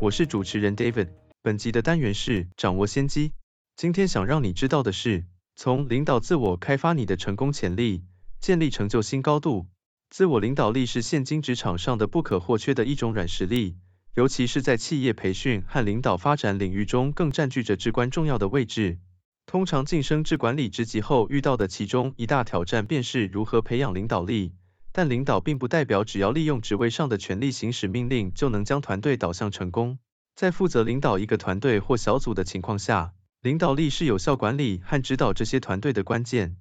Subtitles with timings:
[0.00, 1.08] 我是主持人 David。
[1.42, 3.32] 本集的单元是掌握先机。
[3.74, 5.24] 今天想让你知道的是，
[5.56, 8.04] 从领导自我开发你的成功潜力，
[8.38, 9.66] 建立成就新高度。
[10.08, 13.76] 自我领导力是现今职场上的不可或缺的一种软实力，
[14.14, 19.00] 尤其是在企业培训和领导发展领域中，更占据着至关重要的位置。
[19.46, 24.52] 通常晋升至管理职级后遇到的其中一大挑战，便是如何培养领导力。
[24.92, 29.98] 但领导并不代表只要利用职位上的权力行使命令就能将团队导向成功。
[30.34, 36.56] 在负责领导一个团队或小组的情况下，领导力是有效管理和指导这些团队的关键。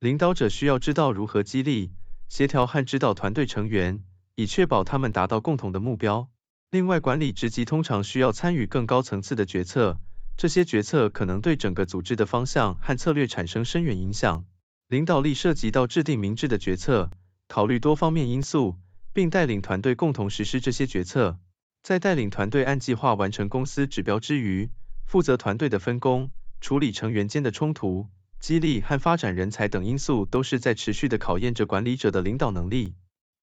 [0.00, 1.92] 领导者需要知道如何激励、
[2.28, 4.02] 协调和指导团队成员，
[4.34, 6.28] 以确保他们达到共同的目标。
[6.70, 10.00] 另外，管理职级通常需要参与更高层次的决策，
[10.36, 14.44] 这些决策可能对整个组织的方向和策略产生深远影响。
[14.88, 17.10] 领导力涉及到制定明智的决策。
[17.52, 18.78] 考虑多方面因素，
[19.12, 21.38] 并带领团队共同实施这些决策。
[21.82, 24.70] 在带领团队按计划完成公司指标之余，
[25.04, 26.30] 负责团队的分工、
[26.62, 28.08] 处理成员间的冲突、
[28.40, 32.94] 激励和发展人才等因素，都是在持续的考验着管理者的领导能力。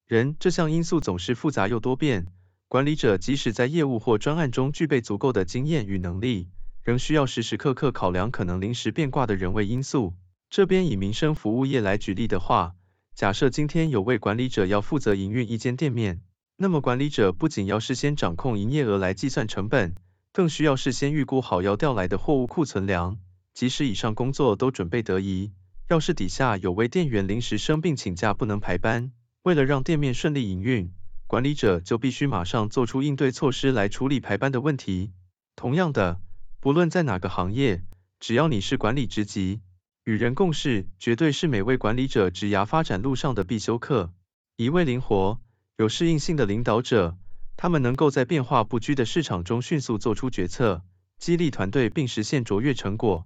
[0.08, 2.26] 人这项因素总是复杂又多变，
[2.66, 6.48] 管理者即使在业务或专案中具备足够的经验与能力，
[6.82, 10.16] 仍需要时时刻刻考量可能临时变卦的人为因素。
[10.48, 12.74] 这边以民生服务业来举例的话，
[13.20, 16.22] 假设今天有位管理者要负责营运一间店面，
[16.56, 19.94] 那么管理者不仅要事先掌控营业额来计算成本，
[20.32, 23.18] 更需要事先预估好要调来的货物库存量。
[23.52, 25.52] 即使以上工作都准备得宜，
[25.90, 29.12] 要是底下有位店员临时生病请假不能排班，
[29.42, 30.90] 为了让店面顺利营运，
[31.26, 35.12] 管理者就必须马上做出应对措施来处理排班的问题。
[35.56, 36.22] 同样的，
[36.58, 37.82] 不论在哪个行业，
[38.18, 39.60] 只要你是管理职级。
[40.10, 44.12] 与人共事，绝对是每位管理者职涯发展路上的必修课。
[44.56, 45.40] 一位灵活、
[45.76, 47.16] 有适应性的领导者，
[47.56, 50.82] 他们能够在变化不居的市场中迅速做出决策，
[51.20, 53.24] 激励团队并实现卓越成果。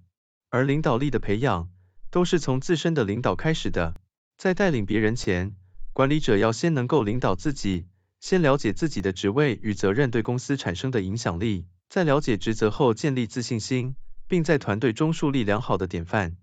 [0.50, 1.70] 而领导力的培养，
[2.10, 3.94] 都是从自身的领导开始的。
[4.36, 5.56] 在带领别人前，
[5.94, 7.86] 管理者要先能够领导自己，
[8.20, 13.96] 先了解自己的职位与责任对公司产生的影响力，在了解职责后建立自信心，
[14.28, 16.36] 并在团队中树立良好的典范。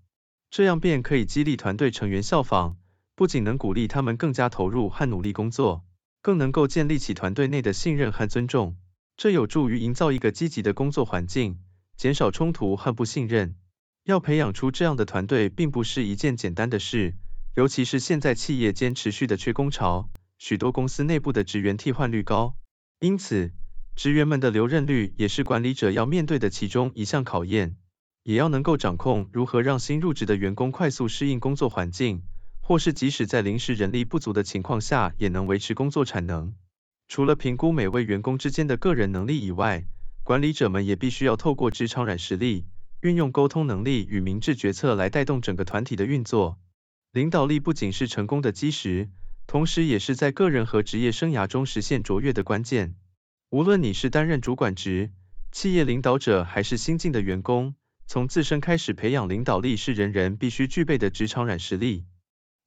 [0.52, 2.76] 这样便可以激励团队成员效仿，
[3.16, 5.86] 不仅能鼓励他们更加投入和努力工作，
[6.22, 8.76] 更能够建立起团队内的信任和尊重。
[9.16, 11.60] 这有助于营造一个积极的工作环境，
[11.96, 13.56] 减少冲突和不信任。
[14.04, 17.16] 要培养出这样的团队，并不是一件简单的事，
[17.56, 22.58] 尤其是现在企业间持续的缺工潮，许多公司内部的职员替换率高，
[23.00, 23.54] 因此
[23.96, 27.78] 职员们的留任率也是管理者要面对的其中一项考验。
[28.24, 32.22] 也要能够掌控如何让新入职的员工快速适应工作环境，
[32.60, 36.54] 或是即使在临时人力不足的情况下，也能维持工作产能。
[37.08, 39.86] 除了评估每位员工之间的个人能力以外，
[40.24, 42.68] 管理者们也必须要透过职场软实力，
[43.02, 46.60] 运用沟通能力与明智决策来带动整个团体的运作。
[47.12, 49.10] 领导力不仅是成功的基石，
[49.48, 52.96] 同时也是在个人和职业生涯中实现卓越的关键。
[53.50, 55.12] 无论你是担任主管职、
[55.52, 57.76] 企业领导者，还是新进的员工，
[58.12, 62.04] 从自身开始培养领导力是人人必须具备的职场软实力，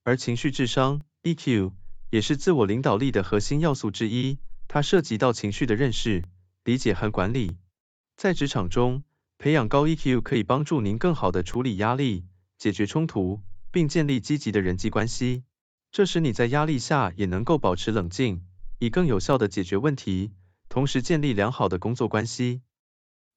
[0.03, 1.71] 而情绪智商 EQ
[2.09, 4.39] 也是自我领导力的核心要素之一。
[4.67, 6.23] 它涉及到情绪的认识、
[6.63, 7.57] 理解和管理。
[8.17, 9.03] 在职场中，
[9.37, 12.25] 培养高 EQ 可以帮助您更好地处理压力、
[12.57, 15.43] 解决冲突，并建立积极的人际关系。
[15.91, 18.41] 这使你在压力下也能够保持冷静，
[18.79, 20.31] 以更有效地解决问题，
[20.69, 22.61] 同时建立良好的工作关系。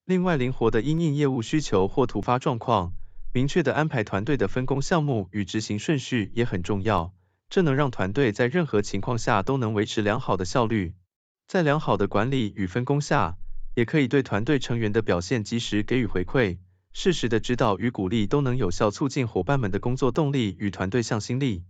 [0.09, 2.95] 另外，灵活的因应业务需求或突发状况，
[3.35, 7.13] 明确的安排团队的分工项目与执行顺序也很重要。
[7.51, 10.95] 这能让团队在任何情况下都能维持良好的效率。
[11.47, 13.37] 在良好的管理与分工下，
[13.75, 16.57] 也可以对团队成员的表现及时给予回馈。
[16.95, 21.65] 适时的指导与鼓励都能有效促进伙伴们的工作动力与团队向心力。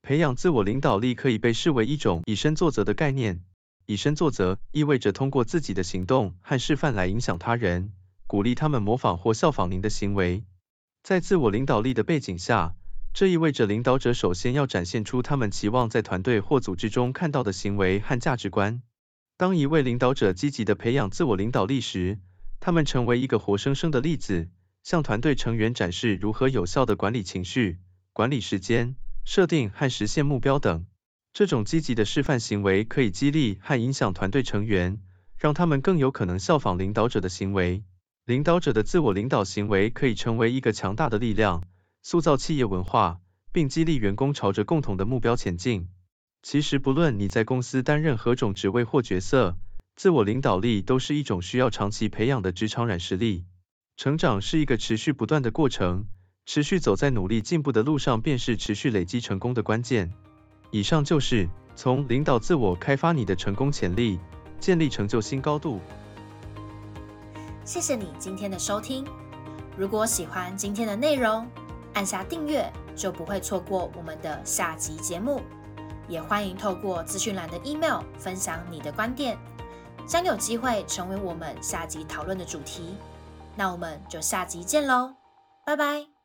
[0.00, 3.44] 培养自我领导力可以被视为一种以身作则的概念。
[3.88, 7.94] 以身作则意味着通过自己的行动和示范来影响他人，
[8.26, 10.44] 鼓励他们模仿或效仿您的行为。
[11.02, 12.74] 在自我领导力的背景下，
[13.14, 18.82] 这意味着领导者首先要展现出他们期望在团队或组织中看到的行为和价值观。
[19.38, 22.18] 当一位领导者积极的培养自我领导力时，
[22.60, 24.50] 他们成为一个活生生的例子，
[24.82, 27.78] 向团队成员展示如何有效的管理情绪、
[28.12, 30.84] 管理时间、设定和实现目标等。
[31.38, 34.98] 这种积极的示范行为可以激励和影响团队成员，
[35.38, 37.84] 让他们更有可能效仿领导者的行为。
[38.24, 41.62] 领导者的自我领导行为可以成为一个强大的力量，
[42.02, 43.20] 塑造企业文化，
[43.52, 45.86] 并激励员工朝着共同的目标前进。
[46.42, 49.56] 其实，不论你在公司担任何种职位或角色，
[49.94, 53.44] 自我领导力都是一种需要长期培养的职场软实力。
[53.96, 56.08] 成长是一个持续不断的过程，
[56.46, 60.12] 持续走在努力进步的路上，便是持续累积成功的关键。
[60.70, 64.18] 以上就是从领导自我开发你的成功潜力，
[64.60, 65.80] 建立成就新高度。
[67.64, 69.06] 谢谢你今天的收听。
[69.76, 71.46] 如果喜欢今天的内容，
[71.94, 75.40] 按下订阅就不会错过我们的下集节目。
[76.08, 79.36] 也欢迎透过资讯栏的 email 分享你的观点，
[80.06, 82.96] 将有机会成为我们下集讨论的主题。
[83.54, 85.14] 那我们就下集见喽，
[85.66, 86.17] 拜拜。